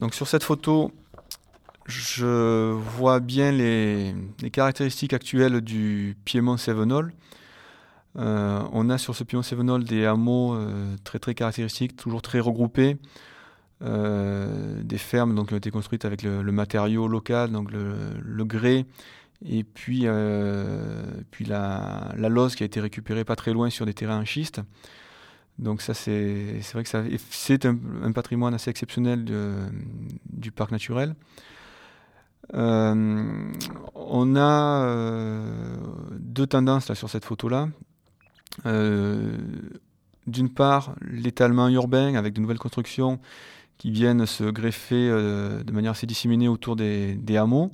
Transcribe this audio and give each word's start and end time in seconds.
Donc 0.00 0.14
sur 0.14 0.28
cette 0.28 0.42
photo, 0.42 0.92
je 1.86 2.72
vois 2.72 3.20
bien 3.20 3.50
les, 3.50 4.14
caractéristiques 4.52 5.12
actuelles 5.12 5.60
du 5.60 6.16
Piémont 6.24 6.56
Sévenol. 6.56 7.12
Euh, 8.18 8.62
on 8.72 8.90
a 8.90 8.98
sur 8.98 9.14
ce 9.14 9.24
Piémont 9.24 9.42
Sévenol 9.42 9.84
des 9.84 10.04
hameaux 10.04 10.54
euh, 10.54 10.96
très 11.04 11.18
très 11.18 11.34
caractéristiques, 11.34 11.96
toujours 11.96 12.22
très 12.22 12.40
regroupés. 12.40 12.98
Euh, 13.82 14.82
des 14.82 14.98
fermes 14.98 15.34
donc, 15.34 15.48
qui 15.48 15.54
ont 15.54 15.58
été 15.58 15.70
construites 15.70 16.04
avec 16.04 16.22
le, 16.22 16.42
matériau 16.50 17.08
local, 17.08 17.52
donc 17.52 17.70
le, 17.70 18.44
grès, 18.44 18.86
et 19.44 19.64
puis, 19.64 20.06
puis 21.30 21.44
la, 21.44 22.12
la 22.16 22.28
lose 22.28 22.54
qui 22.54 22.62
a 22.62 22.66
été 22.66 22.80
récupérée 22.80 23.24
pas 23.24 23.36
très 23.36 23.52
loin 23.52 23.68
sur 23.70 23.86
des 23.86 23.94
terrains 23.94 24.20
en 24.20 24.24
schiste. 24.24 24.62
Donc 25.58 25.80
ça, 25.80 25.94
c'est 25.94 26.60
vrai 26.74 26.84
que 26.84 27.18
c'est 27.30 27.66
un, 27.66 28.12
patrimoine 28.12 28.54
assez 28.54 28.70
exceptionnel 28.70 29.24
du 29.24 30.52
parc 30.52 30.70
naturel. 30.70 31.14
Euh, 32.54 33.52
on 33.94 34.36
a 34.36 34.84
euh, 34.86 35.76
deux 36.18 36.46
tendances 36.46 36.88
là, 36.88 36.94
sur 36.94 37.10
cette 37.10 37.24
photo-là. 37.24 37.68
Euh, 38.66 39.36
d'une 40.26 40.48
part, 40.48 40.94
l'étalement 41.00 41.68
urbain 41.68 42.14
avec 42.14 42.34
de 42.34 42.40
nouvelles 42.40 42.58
constructions 42.58 43.20
qui 43.78 43.90
viennent 43.90 44.26
se 44.26 44.44
greffer 44.44 45.08
de 45.10 45.72
manière 45.72 45.92
assez 45.92 46.06
disséminée 46.06 46.48
autour 46.48 46.76
des, 46.76 47.14
des 47.14 47.36
hameaux. 47.36 47.70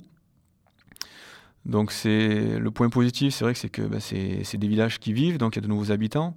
Donc 1.65 1.91
c'est 1.91 2.59
le 2.59 2.71
point 2.71 2.89
positif, 2.89 3.33
c'est 3.33 3.45
vrai 3.45 3.53
que 3.53 3.59
c'est 3.59 3.69
que 3.69 3.83
bah, 3.83 3.99
c'est 4.01 4.57
des 4.57 4.67
villages 4.67 4.99
qui 4.99 5.13
vivent, 5.13 5.37
donc 5.37 5.55
il 5.55 5.59
y 5.59 5.61
a 5.61 5.61
de 5.61 5.67
nouveaux 5.67 5.91
habitants. 5.91 6.35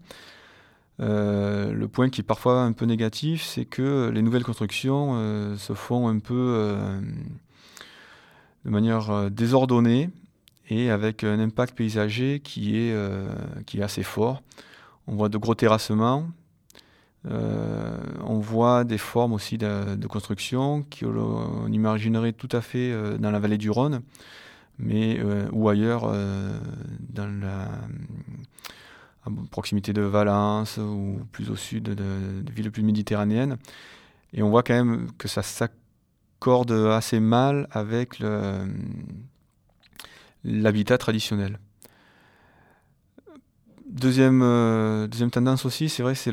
Euh, 1.00 1.72
le 1.72 1.88
point 1.88 2.08
qui 2.08 2.22
est 2.22 2.24
parfois 2.24 2.62
un 2.62 2.72
peu 2.72 2.86
négatif, 2.86 3.42
c'est 3.42 3.64
que 3.64 4.10
les 4.12 4.22
nouvelles 4.22 4.44
constructions 4.44 5.12
euh, 5.14 5.56
se 5.56 5.74
font 5.74 6.08
un 6.08 6.18
peu 6.18 6.34
euh, 6.34 7.00
de 8.64 8.70
manière 8.70 9.30
désordonnée 9.30 10.10
et 10.68 10.90
avec 10.90 11.22
un 11.22 11.38
impact 11.38 11.76
paysager 11.76 12.40
qui 12.40 12.76
est, 12.76 12.96
qui 13.66 13.78
est 13.78 13.82
assez 13.82 14.02
fort. 14.02 14.42
On 15.06 15.14
voit 15.14 15.28
de 15.28 15.38
gros 15.38 15.54
terrassements, 15.54 16.28
on 17.24 18.38
voit 18.40 18.82
des 18.82 18.98
formes 18.98 19.32
aussi 19.32 19.58
de, 19.58 19.94
de 19.94 20.06
construction 20.08 20.84
qu'on 20.98 21.68
imaginerait 21.70 22.32
tout 22.32 22.48
à 22.50 22.60
fait 22.60 23.16
dans 23.18 23.30
la 23.30 23.38
vallée 23.38 23.58
du 23.58 23.70
Rhône, 23.70 24.02
mais 24.80 25.20
ou 25.52 25.68
ailleurs 25.68 26.12
dans 26.98 27.40
la 27.40 27.68
proximité 29.50 29.92
de 29.92 30.02
Valence 30.02 30.78
ou 30.78 31.20
plus 31.32 31.50
au 31.50 31.56
sud 31.56 31.84
de, 31.84 32.50
villes 32.50 32.70
plus 32.70 32.82
méditerranéennes. 32.82 33.56
Et 34.32 34.42
on 34.42 34.50
voit 34.50 34.62
quand 34.62 34.74
même 34.74 35.08
que 35.18 35.28
ça 35.28 35.42
s'accorde 35.42 36.72
assez 36.72 37.20
mal 37.20 37.68
avec 37.70 38.22
l'habitat 40.44 40.98
traditionnel. 40.98 41.58
Deuxième, 43.88 44.42
euh, 44.42 45.06
deuxième 45.06 45.30
tendance 45.30 45.64
aussi, 45.64 45.88
c'est 45.88 46.02
vrai, 46.02 46.16
c'est 46.16 46.32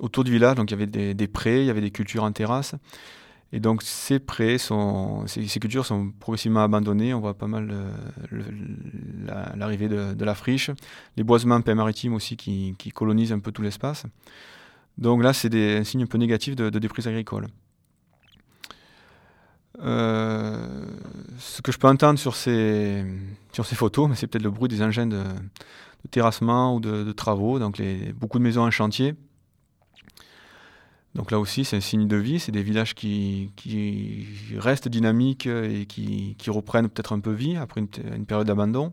autour 0.00 0.24
du 0.24 0.30
village, 0.30 0.54
donc 0.54 0.70
il 0.70 0.74
y 0.74 0.74
avait 0.74 0.86
des, 0.86 1.14
des, 1.14 1.28
prés, 1.28 1.60
il 1.60 1.66
y 1.66 1.70
avait 1.70 1.80
des 1.80 1.90
cultures 1.90 2.22
en 2.22 2.32
terrasse. 2.32 2.74
Et 3.52 3.58
donc 3.58 3.82
ces 3.82 4.20
prés, 4.20 4.58
sont, 4.58 5.26
ces, 5.26 5.44
cultures 5.58 5.84
sont 5.84 6.12
progressivement 6.20 6.62
abandonnées. 6.62 7.12
On 7.14 7.20
voit 7.20 7.34
pas 7.34 7.48
mal 7.48 7.68
euh, 7.72 9.52
l'arrivée 9.56 9.88
de, 9.88 10.24
la 10.24 10.34
friche, 10.34 10.70
les 11.16 11.24
boisements 11.24 11.60
paix 11.60 11.74
maritimes 11.74 12.14
aussi 12.14 12.36
qui, 12.36 12.76
colonisent 12.94 13.32
un 13.32 13.40
peu 13.40 13.50
tout 13.50 13.62
l'espace. 13.62 14.04
Donc 14.98 15.22
là, 15.22 15.32
c'est 15.32 15.52
un 15.78 15.84
signe 15.84 16.02
un 16.04 16.06
peu 16.06 16.18
négatif 16.18 16.54
de, 16.54 16.70
déprise 16.78 17.08
agricole. 17.08 17.48
Euh, 19.82 20.84
ce 21.38 21.62
que 21.62 21.72
je 21.72 21.78
peux 21.78 21.88
entendre 21.88 22.18
sur 22.18 22.36
ces, 22.36 23.04
sur 23.52 23.64
ces 23.64 23.74
photos, 23.74 24.10
c'est 24.14 24.26
peut-être 24.26 24.44
le 24.44 24.50
bruit 24.50 24.68
des 24.68 24.82
engins 24.82 25.06
de, 25.06 25.22
terrassement 26.10 26.76
ou 26.76 26.80
de, 26.80 27.10
travaux, 27.12 27.58
donc 27.58 27.78
les, 27.78 28.12
beaucoup 28.12 28.38
de 28.38 28.44
maisons 28.44 28.62
en 28.62 28.70
chantier. 28.70 29.14
Donc 31.14 31.32
là 31.32 31.40
aussi, 31.40 31.64
c'est 31.64 31.76
un 31.76 31.80
signe 31.80 32.06
de 32.06 32.16
vie, 32.16 32.38
c'est 32.38 32.52
des 32.52 32.62
villages 32.62 32.94
qui, 32.94 33.50
restent 34.56 34.88
dynamiques 34.88 35.46
et 35.46 35.86
qui, 35.86 36.36
reprennent 36.48 36.88
peut-être 36.88 37.12
un 37.12 37.20
peu 37.20 37.32
vie 37.32 37.56
après 37.56 37.80
une, 37.80 38.26
période 38.26 38.46
d'abandon. 38.46 38.92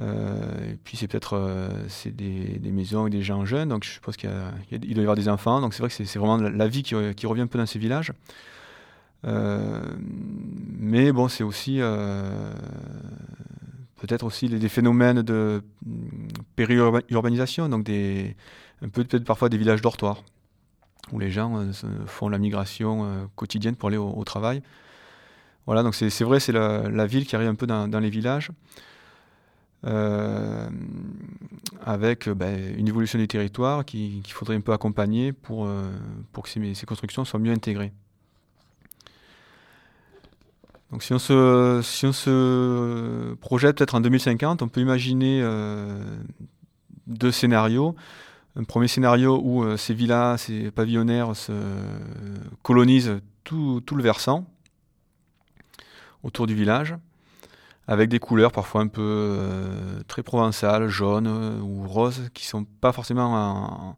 Euh, 0.00 0.72
et 0.72 0.76
puis 0.82 0.96
c'est 0.96 1.06
peut-être 1.06 1.34
euh, 1.34 1.68
des, 2.06 2.58
maisons 2.72 3.02
avec 3.02 3.12
des 3.12 3.22
gens 3.22 3.44
jeunes, 3.44 3.68
donc 3.68 3.84
je 3.84 3.90
suppose 3.90 4.16
qu'il 4.16 4.30
doit 4.30 4.80
y 4.80 5.00
avoir 5.00 5.14
des 5.14 5.28
enfants, 5.28 5.60
donc 5.60 5.74
c'est 5.74 5.82
vrai 5.82 5.90
que 5.90 6.04
c'est 6.04 6.18
vraiment 6.18 6.38
la, 6.38 6.66
vie 6.66 6.82
qui, 6.82 6.94
revient 6.94 7.42
un 7.42 7.46
peu 7.46 7.58
dans 7.58 7.66
ces 7.66 7.78
villages. 7.78 8.12
Euh, 9.24 9.80
mais 10.78 11.12
bon, 11.12 11.28
c'est 11.28 11.44
aussi 11.44 11.78
peut-être 14.00 14.24
aussi 14.24 14.48
des, 14.48 14.68
phénomènes 14.68 15.22
de 15.22 15.62
périurbanisation, 16.56 17.68
donc 17.68 17.88
un 17.88 18.88
peu 18.88 19.04
peut-être 19.04 19.24
parfois 19.24 19.48
des 19.48 19.58
villages 19.58 19.82
dortoirs 19.82 20.24
où 21.10 21.18
les 21.18 21.30
gens 21.30 21.56
euh, 21.56 21.72
font 22.06 22.28
la 22.28 22.38
migration 22.38 23.04
euh, 23.04 23.24
quotidienne 23.34 23.74
pour 23.74 23.88
aller 23.88 23.96
au, 23.96 24.24
travail. 24.24 24.62
Voilà, 25.66 25.82
donc 25.82 25.94
c'est 25.94 26.24
vrai, 26.24 26.40
c'est 26.40 26.52
la, 26.52 27.06
ville 27.06 27.26
qui 27.26 27.36
arrive 27.36 27.48
un 27.48 27.54
peu 27.54 27.66
dans, 27.66 28.00
les 28.00 28.10
villages, 28.10 28.50
euh, 29.84 30.68
avec 31.84 32.28
ben, 32.28 32.74
une 32.76 32.88
évolution 32.88 33.18
des 33.18 33.28
territoires 33.28 33.84
qu'il 33.84 34.22
faudrait 34.26 34.56
un 34.56 34.60
peu 34.60 34.72
accompagner 34.72 35.32
pour, 35.32 35.68
pour 36.32 36.44
que 36.44 36.50
ces, 36.50 36.74
ces, 36.74 36.84
constructions 36.84 37.24
soient 37.24 37.38
mieux 37.38 37.52
intégrées. 37.52 37.92
Donc 40.90 41.04
si 41.04 41.12
on 41.12 41.20
se, 41.20 41.80
si 41.84 42.06
on 42.06 42.12
se 42.12 43.34
projette 43.34 43.78
peut-être 43.78 43.94
en 43.94 44.00
2050, 44.00 44.62
on 44.62 44.68
peut 44.68 44.80
imaginer 44.80 45.42
deux 47.06 47.30
scénarios 47.30 47.94
un 48.56 48.64
premier 48.64 48.88
scénario 48.88 49.40
où 49.42 49.62
euh, 49.62 49.76
ces 49.76 49.94
villas, 49.94 50.36
ces 50.38 50.70
pavillonnaires 50.70 51.34
se 51.34 51.52
colonisent 52.62 53.20
tout, 53.44 53.82
le 53.94 54.02
versant 54.02 54.46
autour 56.22 56.46
du 56.46 56.54
village, 56.54 56.94
avec 57.88 58.08
des 58.08 58.18
couleurs 58.18 58.52
parfois 58.52 58.80
un 58.80 58.86
peu 58.86 59.02
euh, 59.02 60.02
très 60.06 60.22
provençales, 60.22 60.88
jaunes 60.88 61.26
euh, 61.26 61.60
ou 61.60 61.86
roses, 61.86 62.30
qui 62.34 62.46
sont 62.46 62.64
pas 62.64 62.92
forcément 62.92 63.96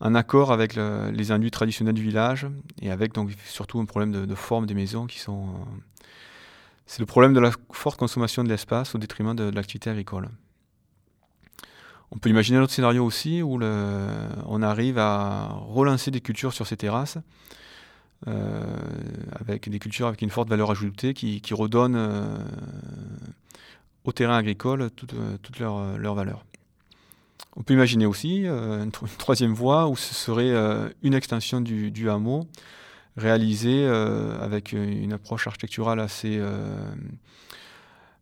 en, 0.00 0.14
accord 0.14 0.52
avec 0.52 0.76
les 0.76 1.30
induits 1.30 1.50
traditionnels 1.50 1.94
du 1.94 2.02
village, 2.02 2.46
et 2.82 2.90
avec 2.90 3.14
donc 3.14 3.30
surtout 3.46 3.80
un 3.80 3.86
problème 3.86 4.26
de, 4.26 4.34
forme 4.34 4.66
des 4.66 4.74
maisons 4.74 5.06
qui 5.06 5.18
sont... 5.18 5.48
c'est 6.84 7.00
le 7.00 7.06
problème 7.06 7.32
de 7.32 7.40
la 7.40 7.50
forte 7.72 7.98
consommation 7.98 8.44
de 8.44 8.50
l'espace 8.50 8.94
au 8.94 8.98
détriment 8.98 9.34
de 9.34 9.44
l'activité 9.44 9.88
agricole. 9.88 10.28
On 12.12 12.18
peut 12.18 12.30
imaginer 12.30 12.58
un 12.58 12.62
autre 12.62 12.72
scénario 12.72 13.04
aussi 13.04 13.42
où 13.42 13.60
on 13.62 14.62
arrive 14.62 14.98
à 14.98 15.48
relancer 15.68 16.10
des 16.10 16.20
cultures 16.20 16.52
sur 16.52 16.66
ces 16.66 16.76
terrasses, 16.76 17.18
euh, 18.28 18.62
avec 19.38 19.68
des 19.68 19.78
cultures 19.78 20.06
avec 20.06 20.22
une 20.22 20.30
forte 20.30 20.48
valeur 20.48 20.70
ajoutée 20.70 21.12
qui, 21.12 21.42
redonnent 21.52 21.96
euh, 21.96 22.38
au 24.04 24.12
terrain 24.12 24.38
agricole 24.38 24.90
toute, 24.90 25.12
euh, 25.14 25.98
leur, 25.98 26.14
valeur. 26.14 26.44
On 27.56 27.62
peut 27.62 27.74
imaginer 27.74 28.06
aussi 28.06 28.46
une, 28.46 28.90
troisième 29.18 29.52
voie 29.52 29.88
où 29.88 29.96
ce 29.96 30.14
serait 30.14 30.52
une 31.02 31.14
extension 31.14 31.60
du 31.60 32.10
hameau 32.10 32.46
réalisée 33.16 33.86
avec 33.86 34.72
une 34.72 35.12
approche 35.12 35.46
architecturale 35.46 36.00
assez 36.00 36.40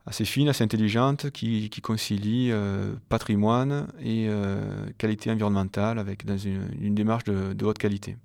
assez 0.06 0.24
fine, 0.24 0.48
assez 0.48 0.62
intelligente, 0.62 1.30
qui, 1.30 1.70
concilie 1.82 2.50
euh, 2.52 2.94
patrimoine 3.08 3.88
et 4.00 4.26
euh, 4.28 4.86
qualité 4.98 5.30
environnementale 5.30 5.98
avec 5.98 6.26
dans 6.26 6.36
une, 6.36 6.94
démarche 6.94 7.24
de, 7.24 7.64
haute 7.64 7.78
qualité. 7.78 8.16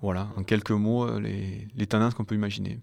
Voilà, 0.00 0.28
en 0.36 0.42
quelques 0.42 0.70
mots, 0.70 1.04
euh, 1.04 1.20
les, 1.20 1.86
tendances 1.86 2.14
qu'on 2.14 2.24
peut 2.24 2.34
imaginer. 2.34 2.78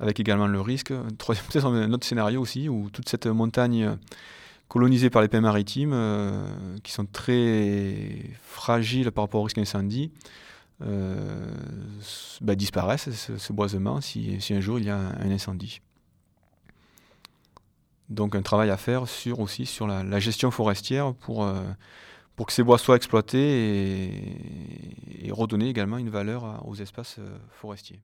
Avec 0.00 0.18
également 0.18 0.46
le 0.46 0.60
risque, 0.60 0.92
peut-être 1.18 1.66
un 1.66 1.92
autre 1.92 2.06
scénario 2.06 2.40
aussi, 2.40 2.68
où 2.68 2.88
toute 2.90 3.08
cette 3.08 3.26
montagne 3.26 3.98
colonisée 4.68 5.10
par 5.10 5.20
les 5.20 5.28
pays 5.28 5.42
maritimes, 5.42 5.94
qui 6.82 6.92
sont 6.92 7.04
très 7.04 8.30
fragiles 8.42 9.12
par 9.12 9.24
rapport 9.24 9.42
au 9.42 9.44
risque 9.44 9.56
d'incendie, 9.56 10.10
bah, 12.40 12.54
disparaissent, 12.54 13.08
ce, 13.10 13.52
boisement, 13.52 14.00
si, 14.00 14.38
un 14.50 14.60
jour 14.60 14.78
il 14.78 14.86
y 14.86 14.90
a 14.90 14.96
un, 14.96 15.30
incendie. 15.30 15.80
Donc 18.08 18.34
un 18.34 18.42
travail 18.42 18.70
à 18.70 18.76
faire 18.76 19.08
sur, 19.08 19.40
aussi 19.40 19.64
sur 19.64 19.86
la, 19.86 20.18
gestion 20.18 20.50
forestière 20.50 21.14
pour, 21.14 21.44
euh, 21.44 21.62
pour 22.36 22.46
que 22.46 22.52
ces 22.52 22.62
bois 22.62 22.78
soient 22.78 22.96
exploités 22.96 24.08
et, 24.08 25.26
et 25.26 25.30
redonner 25.30 25.68
également 25.68 25.98
une 25.98 26.10
valeur 26.10 26.66
aux 26.66 26.74
espaces 26.74 27.16
euh, 27.18 27.38
forestiers. 27.50 28.00